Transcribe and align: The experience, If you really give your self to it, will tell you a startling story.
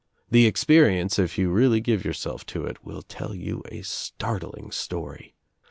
The 0.31 0.47
experience, 0.47 1.19
If 1.19 1.37
you 1.37 1.51
really 1.51 1.79
give 1.79 2.03
your 2.03 2.15
self 2.15 2.43
to 2.47 2.65
it, 2.65 2.83
will 2.83 3.03
tell 3.03 3.35
you 3.35 3.61
a 3.69 3.83
startling 3.83 4.71
story. 4.71 5.35